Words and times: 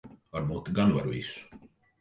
Ar 0.35 0.43
muti 0.47 0.71
gan 0.77 0.95
var 0.95 1.07
visu. 1.13 1.39